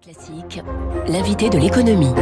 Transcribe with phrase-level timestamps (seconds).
[0.00, 0.62] Classique,
[1.06, 2.14] l'invité de l'économie.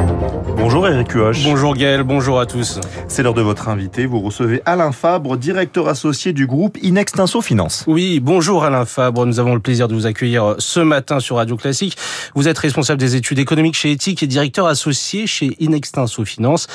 [0.57, 1.45] Bonjour Eric Huoche.
[1.45, 2.81] Bonjour Gaël, bonjour à tous.
[3.07, 4.07] C'est l'heure de votre invité.
[4.07, 7.85] Vous recevez Alain Fabre, directeur associé du groupe Inextinso Finance.
[7.87, 9.25] Oui, bonjour Alain Fabre.
[9.25, 11.97] Nous avons le plaisir de vous accueillir ce matin sur Radio Classique.
[12.35, 16.67] Vous êtes responsable des études économiques chez Ethique et directeur associé chez Inextinso Finance.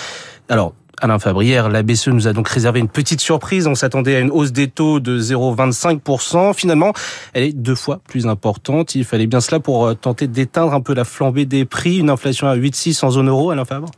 [0.48, 3.68] Alors, Alain Fabrière, la BCE nous a donc réservé une petite surprise.
[3.68, 6.54] On s'attendait à une hausse des taux de 0,25%.
[6.54, 6.94] Finalement,
[7.34, 8.96] elle est deux fois plus importante.
[8.96, 11.98] Il fallait bien cela pour euh, tenter d'éteindre un peu la flambée des prix.
[11.98, 13.92] Une inflation à 8,6 en zone euro, Alain Fabre?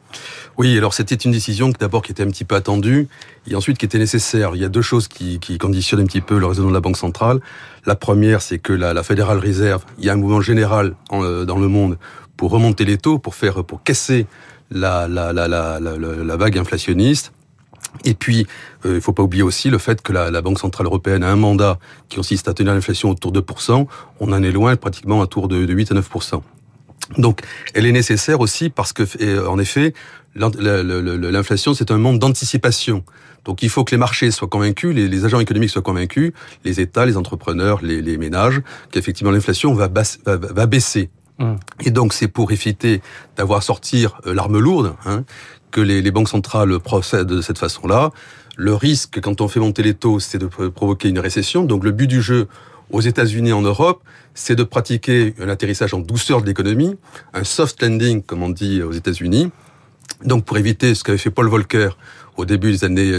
[0.57, 3.07] Oui, alors c'était une décision d'abord qui était un petit peu attendue
[3.47, 4.51] et ensuite qui était nécessaire.
[4.55, 6.97] Il y a deux choses qui, conditionnent un petit peu le raisonnement de la Banque
[6.97, 7.39] centrale.
[7.85, 11.45] La première, c'est que la, la Fédérale Réserve, il y a un mouvement général euh,
[11.45, 11.97] dans le monde
[12.37, 14.27] pour remonter les taux, pour faire, pour casser
[14.71, 15.07] la,
[16.37, 17.31] vague inflationniste.
[18.03, 18.45] Et puis,
[18.85, 21.29] euh, il ne faut pas oublier aussi le fait que la, Banque Centrale Européenne a
[21.29, 23.87] un mandat qui consiste à tenir l'inflation autour de 2%.
[24.19, 26.41] On en est loin, pratiquement à tour de, de 8 à 9%.
[27.17, 27.41] Donc,
[27.73, 29.93] elle est nécessaire aussi parce que, en effet,
[30.35, 33.03] l'inflation, c'est un monde d'anticipation.
[33.45, 36.33] Donc, il faut que les marchés soient convaincus, les, agents économiques soient convaincus,
[36.65, 38.61] les États, les entrepreneurs, les, ménages,
[38.91, 41.09] qu'effectivement l'inflation va, baisser.
[41.39, 41.53] Mmh.
[41.85, 43.01] Et donc, c'est pour éviter
[43.35, 45.23] d'avoir sortir euh, l'arme lourde hein,
[45.71, 48.11] que les, les, banques centrales procèdent de cette façon-là.
[48.55, 51.63] Le risque, quand on fait monter les taux, c'est de provoquer une récession.
[51.63, 52.47] Donc, le but du jeu
[52.89, 54.01] aux États-Unis et en Europe,
[54.33, 56.95] c'est de pratiquer un atterrissage en douceur de l'économie,
[57.33, 59.51] un soft landing, comme on dit aux États-Unis.
[60.23, 61.89] Donc, pour éviter ce qu'avait fait Paul Volcker
[62.37, 63.11] au début des années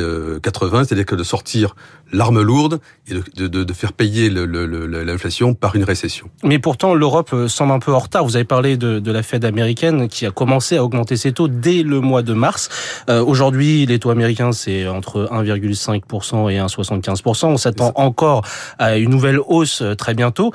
[0.43, 1.75] 80, euh, c'est-à-dire que de sortir
[2.13, 6.31] l'arme lourde et de, de, de faire payer l'inflation par une récession.
[6.43, 8.25] Mais pourtant, l'Europe euh, semble un peu en retard.
[8.25, 11.49] Vous avez parlé de, de, la Fed américaine qui a commencé à augmenter ses taux
[11.49, 12.69] dès le mois de mars.
[13.11, 17.47] Euh, Aujourd'hui, les taux américains, c'est entre 1,5% et 1,75%.
[17.47, 18.43] On s'attend encore
[18.79, 20.53] à une nouvelle hausse très bientôt.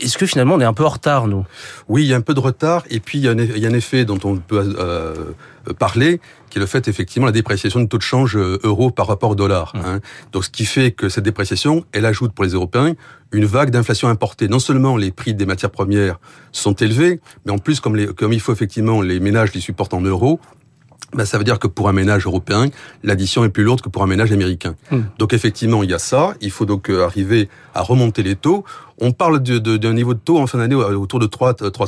[0.00, 1.46] Est-ce que finalement, on est un peu en retard, nous?
[1.88, 2.82] Oui, il y a un peu de retard.
[2.90, 5.14] Et puis, il y a un, il y a un effet dont on peut euh,
[5.78, 6.20] parler,
[6.50, 9.34] qui est le fait effectivement la dépréciation du taux de change euro par rapport au
[9.34, 9.72] dollar.
[9.74, 9.78] Mmh.
[9.84, 10.00] Hein.
[10.32, 12.94] Donc ce qui fait que cette dépréciation, elle ajoute pour les Européens
[13.32, 14.48] une vague d'inflation importée.
[14.48, 16.18] Non seulement les prix des matières premières
[16.52, 19.94] sont élevés, mais en plus comme, les, comme il faut effectivement les ménages les supportent
[19.94, 20.40] en euros,
[21.12, 22.66] ben, ça veut dire que pour un ménage européen,
[23.02, 24.76] l'addition est plus lourde que pour un ménage américain.
[24.90, 24.98] Mmh.
[25.18, 26.34] Donc effectivement, il y a ça.
[26.40, 28.64] Il faut donc euh, arriver à remonter les taux.
[28.98, 31.86] On parle d'un niveau de taux en fin d'année autour de 3, 3,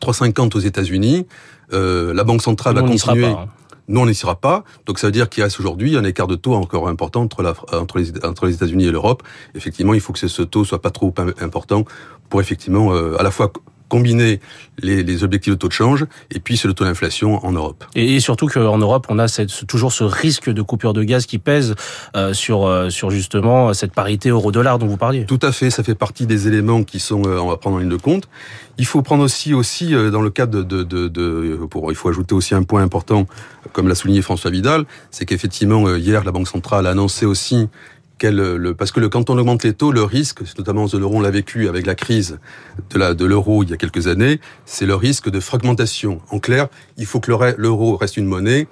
[0.00, 1.26] 3,50 aux États-Unis.
[1.72, 3.22] Euh, la Banque centrale va continuer.
[3.22, 3.48] Pas, hein.
[3.88, 4.64] Nous, on n'y sera pas.
[4.86, 8.54] Donc, ça veut dire qu'il reste aujourd'hui un écart de taux encore important entre, les
[8.54, 9.22] États-Unis et l'Europe.
[9.54, 11.84] Effectivement, il faut que ce taux soit pas trop important
[12.28, 13.52] pour effectivement euh, à la fois
[13.88, 14.40] combiner
[14.80, 17.84] les, les, objectifs de taux de change et puis c'est le taux d'inflation en Europe.
[17.94, 21.26] Et, et surtout qu'en Europe, on a cette, toujours ce risque de coupure de gaz
[21.26, 21.74] qui pèse
[22.16, 25.24] euh, sur, euh, sur justement cette parité euro-dollar dont vous parliez.
[25.24, 27.78] Tout à fait, ça fait partie des éléments qui sont, euh, on va prendre en
[27.80, 28.28] ligne de compte.
[28.78, 32.08] Il faut prendre aussi, aussi euh, dans le cadre de, de, de, pour, il faut
[32.08, 33.26] ajouter aussi un point important,
[33.72, 37.68] comme l'a souligné François Vidal, c'est qu'effectivement euh, hier la Banque centrale a annoncé aussi
[38.22, 41.16] le, parce que le, quand on augmente les taux, le risque, notamment en zone euro,
[41.16, 42.38] on l'a vécu avec la crise
[42.90, 46.20] de la de l'euro il y a quelques années, c'est le risque de fragmentation.
[46.30, 48.66] En clair, il faut que l'euro reste une monnaie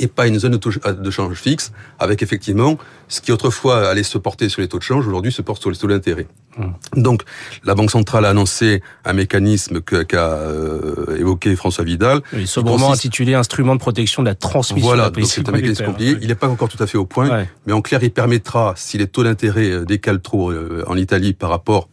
[0.00, 2.78] et pas une zone de change fixe, avec effectivement
[3.08, 5.70] ce qui autrefois allait se porter sur les taux de change, aujourd'hui se porte sur
[5.70, 6.26] les taux d'intérêt.
[6.56, 7.02] Mmh.
[7.02, 7.22] Donc,
[7.64, 12.20] la Banque centrale a annoncé un mécanisme qu'a qu euh, évoqué François Vidal.
[12.32, 13.06] Oui, sobrement consiste...
[13.06, 14.86] intitulé Instrument de protection de la transmission.
[14.86, 16.12] Voilà, donc c'est un mécanisme compliqué.
[16.12, 16.18] Oui.
[16.22, 17.48] Il n'est pas encore tout à fait au point, ouais.
[17.66, 21.32] mais en clair, il permettra, si les taux d'intérêt euh, décalent trop euh, en Italie
[21.32, 21.88] par rapport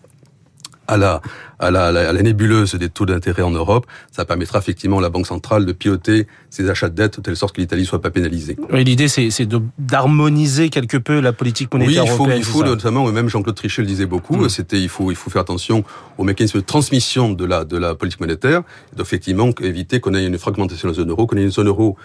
[0.88, 1.22] à la,
[1.60, 5.10] à la, à la nébuleuse des taux d'intérêt en Europe, ça permettra effectivement à la
[5.10, 8.12] Banque centrale de piloter ses achats de dette de telle sorte que l'Italie soit pas
[8.12, 8.58] pénalisée.
[8.72, 12.40] Oui, l'idée c'est d'harmoniser quelque peu la politique monétaire oui, il faut, européenne.
[12.40, 14.50] il faut notamment, même Jean-Claude Trichet le disait beaucoup, mmh.
[14.50, 15.84] c'était il faut il faut faire attention
[16.18, 18.62] au mécanisme de transmission de la de la politique monétaire,
[18.96, 21.98] d'effectivement éviter qu'on ait une fragmentation de la zone euro, qu'on ait une zone euro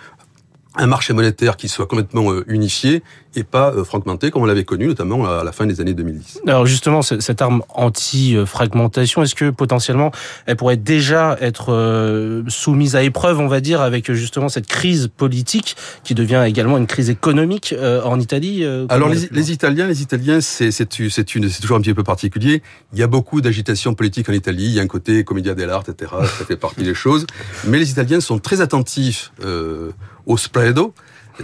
[0.76, 3.02] un marché monétaire qui soit complètement euh, unifié
[3.34, 6.40] et pas euh, fragmenté comme on l'avait connu notamment à la fin des années 2010.
[6.46, 10.10] Alors justement, cette arme anti-fragmentation, est-ce que potentiellement
[10.46, 15.08] elle pourrait déjà être euh, soumise à épreuve, on va dire, avec justement cette crise
[15.14, 17.74] politique qui devient également une crise économique
[18.04, 22.62] en Italie Alors les, les, Italiens, les Italiens, c'est toujours un petit peu particulier.
[22.92, 24.64] Il y a beaucoup d'agitation politique en Italie.
[24.64, 26.12] Il y a un côté commedia dell'arte, etc.
[26.38, 27.26] Ça fait partie des choses.
[27.66, 29.32] Mais les Italiens sont très attentifs.
[29.44, 29.92] Euh,
[30.26, 30.94] au spreado,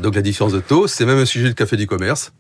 [0.00, 0.86] donc la différence de taux.
[0.86, 2.32] C'est même un sujet de café du commerce.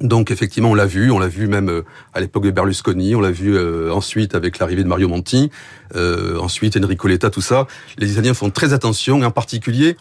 [0.00, 1.82] Donc effectivement, on l'a vu, on l'a vu même euh,
[2.14, 5.50] à l'époque de Berlusconi, on l'a vu euh, ensuite avec l'arrivée de Mario Monti,
[5.94, 7.68] euh, ensuite Enrico Letta, tout ça.
[7.96, 9.96] Les Italiens font très attention, en particulier,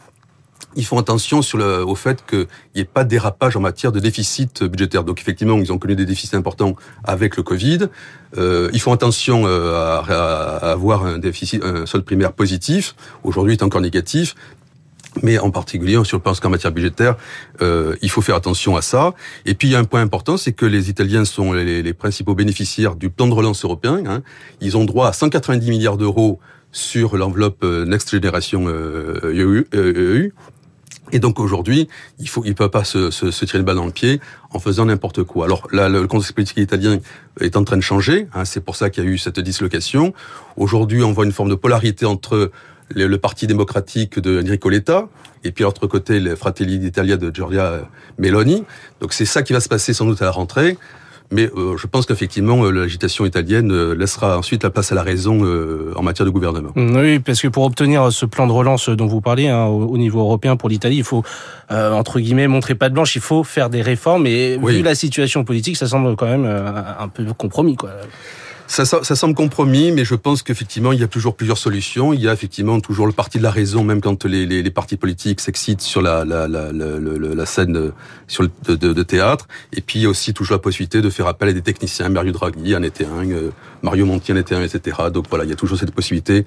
[0.75, 3.92] ils font attention sur le, au fait qu'il n'y ait pas de dérapage en matière
[3.92, 5.04] de déficit budgétaire.
[5.04, 7.89] Donc effectivement, ils ont connu des déficits importants avec le Covid.
[8.36, 9.98] Ils font attention à,
[10.72, 12.96] avoir un un solde primaire positif.
[13.24, 14.34] Aujourd'hui, il est encore négatif.
[15.21, 17.15] Mais en particulier, je pense qu'en matière budgétaire,
[17.62, 19.13] euh, il faut faire attention à ça.
[19.45, 21.94] Et puis, il y a un point important, c'est que les Italiens sont les, les,
[21.94, 24.01] principaux bénéficiaires du plan de relance européen.
[24.07, 24.24] Hein.
[24.60, 26.39] Ils ont droit à 190 milliards d'euros
[26.71, 30.31] sur l'enveloppe euh, Next Generation euh, EU, EU,
[31.13, 31.88] et donc aujourd'hui,
[32.19, 34.19] il faut, il peut pas se, se, se, tirer une balle dans le pied
[34.51, 35.45] en faisant n'importe quoi.
[35.45, 36.98] Alors là, le contexte politique italien
[37.39, 38.27] est en train de changer.
[38.33, 40.13] Hein, c'est pour ça qu'il y a eu cette dislocation.
[40.57, 42.51] Aujourd'hui, on voit une forme de polarité entre
[42.94, 45.07] le, le Parti démocratique de Enrico Letta
[45.44, 47.81] et puis l'autre côté, les Fratelli d'Italia de Giorgia
[48.18, 48.63] Meloni.
[49.01, 50.78] Donc c'est ça qui va se passer sans doute à la rentrée.
[51.31, 55.01] Mais euh, je pense qu'effectivement, euh, l'agitation italienne euh, laissera ensuite la place à la
[55.01, 55.42] raison
[55.95, 56.72] en matière de gouvernement.
[56.75, 59.98] Mm, oui, parce que pour obtenir ce plan de relance dont vous parlez hein, au
[59.98, 61.24] niveau européen pour l'Italie, il faut,
[61.69, 64.28] entre guillemets, montrer pas de blanche, il faut faire des réformes.
[64.28, 64.78] Et oui.
[64.78, 67.75] vu la situation politique, ça semble quand même un peu compromis.
[67.75, 67.92] Quoi.
[68.68, 72.13] Ça, ça, ça, semble compromis, mais je pense qu'effectivement, il y a toujours plusieurs solutions.
[72.13, 74.71] Il y a effectivement toujours le parti de la raison, même quand les, les, les
[74.71, 77.92] partis politiques s'excitent sur la, la, la, la, scène
[78.27, 79.48] sur le, de, de, théâtre.
[79.74, 82.10] Et puis, aussi toujours la possibilité de faire appel à des techniciens.
[82.10, 83.51] Mario Draghi en était un, euh,
[83.81, 84.98] Mario Monti en était un, etc.
[85.13, 86.45] Donc voilà, il y a toujours cette possibilité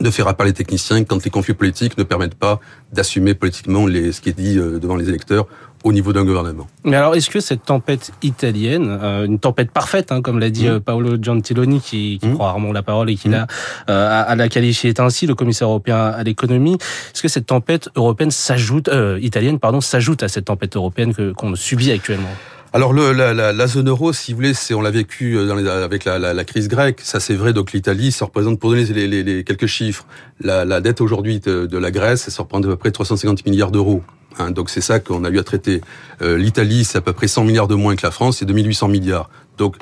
[0.00, 2.60] de faire appel à des techniciens quand les conflits politiques ne permettent pas
[2.92, 5.46] d'assumer politiquement les, ce qui est dit euh, devant les électeurs
[5.84, 6.66] au niveau d'un gouvernement.
[6.84, 10.68] Mais alors, est-ce que cette tempête italienne, euh, une tempête parfaite, hein, comme l'a dit
[10.68, 10.80] mmh.
[10.80, 12.34] Paolo Gentiloni, qui, qui mmh.
[12.34, 13.46] prend rarement la parole et qui l'a
[13.88, 16.74] euh, à la qualifié ainsi, le commissaire européen à l'économie,
[17.14, 21.32] est-ce que cette tempête européenne s'ajoute, euh, italienne, pardon, s'ajoute à cette tempête européenne que
[21.32, 22.28] qu'on subit actuellement?
[22.74, 25.54] Alors le, la, la, la, zone euro, si vous voulez, c'est on l'a vécu dans
[25.54, 27.00] les, avec la, la, crise grecque.
[27.02, 27.54] Ça c'est vrai.
[27.54, 30.06] Donc l'Italie, ça représente pour donner les, les, les quelques chiffres,
[30.40, 34.02] la, dette aujourd'hui de, de, la Grèce, ça représente à peu près 350 milliards d'euros.
[34.38, 35.80] Hein, donc c'est ça qu'on a eu à traiter.
[36.22, 38.88] Euh, L'Italie, c'est à peu près 100 milliards de moins que la France, c'est 2800
[38.88, 39.30] milliards.
[39.56, 39.76] Donc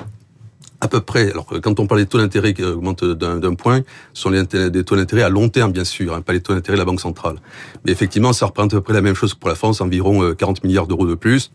[0.79, 1.31] à peu près.
[1.31, 3.81] Alors quand on parle des taux d'intérêt qui augmentent d'un point,
[4.13, 6.53] ce sont les des taux d'intérêt à long terme bien sûr, hein, pas les taux
[6.53, 7.37] d'intérêt de la banque centrale.
[7.85, 10.33] Mais effectivement, ça représente à peu près la même chose que pour la France, environ
[10.33, 11.51] 40 euh, milliards d'euros de plus.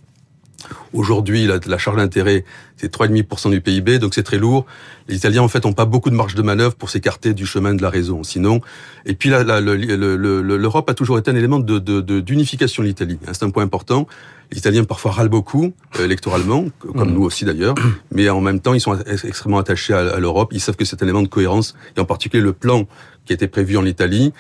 [0.92, 2.44] Aujourd'hui, la, la, charge d'intérêt,
[2.76, 4.66] c'est 3,5% du PIB, donc c'est très lourd.
[5.08, 7.74] Les Italiens, en fait, n'ont pas beaucoup de marge de manœuvre pour s'écarter du chemin
[7.74, 8.22] de la raison.
[8.22, 8.60] Sinon,
[9.04, 13.18] et puis l'Europe a toujours été un élément d'unification de, de, de l'Italie.
[13.32, 14.06] C'est un point important.
[14.52, 17.14] Les Italiens parfois râlent beaucoup euh, électoralement, comme mmh.
[17.14, 17.74] nous aussi d'ailleurs,
[18.12, 20.50] mais en même temps, ils sont extrêmement attachés à, à l'Europe.
[20.52, 22.86] Ils savent que c'est un élément de cohérence, et en particulier le plan
[23.24, 24.32] qui a été prévu en Italie,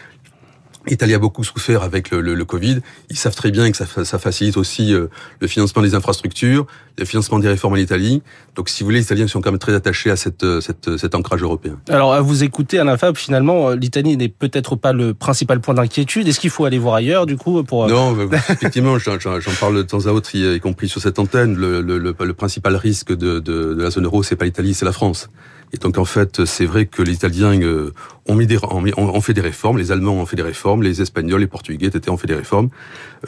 [0.86, 2.80] L'Italie a beaucoup souffert avec le, le, le, Covid.
[3.08, 5.06] Ils savent très bien que ça, ça facilite aussi euh,
[5.40, 6.66] le financement des infrastructures,
[6.98, 8.22] le financement des réformes en Italie.
[8.56, 10.88] Donc, si vous voulez, les Italiens sont quand même très attachés à cette, euh, cette,
[10.88, 11.78] euh, cet ancrage européen.
[11.88, 16.26] Alors, à vous écouter, Alain Fab, finalement, l'Italie n'est peut-être pas le principal point d'inquiétude.
[16.26, 17.86] Est-ce qu'il faut aller voir ailleurs, du coup, pour...
[17.86, 19.18] Non, effectivement, j'en
[19.60, 21.54] parle de temps à autre, y compris sur cette antenne.
[21.54, 24.84] Le, le, le principal risque de, de, de la zone euro, c'est pas l'Italie, c'est
[24.84, 25.28] la France.
[25.72, 27.92] Et donc en fait, c'est vrai que les Italiens euh,
[28.26, 31.00] ont, mis des, ont, ont, fait des réformes, les Allemands ont fait des réformes, les
[31.00, 32.10] Espagnols, les Portugais, etc.
[32.10, 32.68] ont fait des réformes.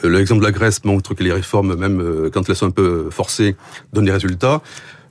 [0.03, 2.71] Euh, L'exemple de la Grèce montre que les réformes, même euh, quand elles sont un
[2.71, 3.55] peu forcées,
[3.93, 4.61] donnent des résultats.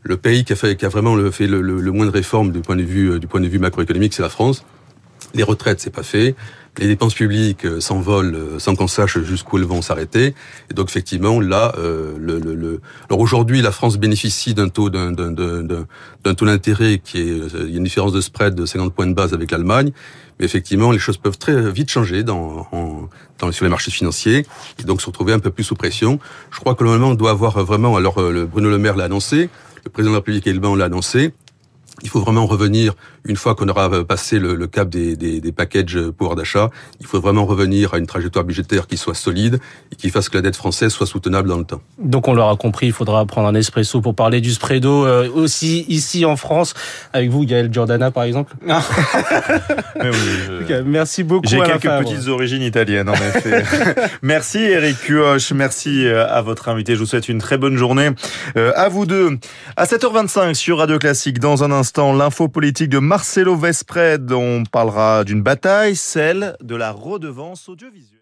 [0.02, 2.52] Le pays qui a, fait, qui a vraiment fait le, le, le moins de réformes
[2.52, 4.64] du point de vue, du point de vue macroéconomique, c'est la France.
[5.34, 6.36] Les retraites, c'est pas fait
[6.78, 10.34] les dépenses publiques euh, s'envolent euh, sans qu'on sache jusqu'où elles vont s'arrêter.
[10.70, 12.80] Et donc effectivement, là, euh, le, le, le...
[13.08, 18.12] alors aujourd'hui, la France bénéficie d'un taux d'intérêt qui est, il y a une différence
[18.12, 19.92] de spread de 50 points de base avec l'Allemagne.
[20.40, 22.68] Mais effectivement, les choses peuvent très vite changer dans,
[23.38, 24.44] dans, sur les marchés financiers
[24.80, 26.18] et donc se retrouver un peu plus sous pression.
[26.50, 29.48] Je crois que le moment doit avoir vraiment, alors Bruno Le Maire l'a annoncé,
[29.84, 31.32] le président de la République également l'a annoncé,
[32.02, 32.94] il faut vraiment revenir,
[33.26, 37.06] une fois qu'on aura passé le, le cap des, des, des, packages pouvoir d'achat, il
[37.06, 39.60] faut vraiment revenir à une trajectoire budgétaire qui soit solide
[39.92, 41.80] et qui fasse que la dette française soit soutenable dans le temps.
[41.98, 45.86] Donc on l'aura compris, il faudra prendre un espresso pour parler du spreado euh, aussi
[45.88, 46.74] ici en France,
[47.12, 48.54] avec vous Gaël Giordana par exemple.
[48.66, 48.72] oui,
[50.68, 50.82] je...
[50.82, 51.48] Merci beaucoup.
[51.48, 53.64] J'ai quelques petites origines italiennes en effet.
[54.22, 58.10] merci Eric Cuoche, merci euh, à votre invité, je vous souhaite une très bonne journée.
[58.56, 59.38] Euh, à vous deux,
[59.76, 64.32] à 7h25 sur Radio Classique, dans un instant, l'info politique de Marcelo Vespred.
[64.32, 68.13] On parlera d'une bataille, celle de la redevance audiovisuelle.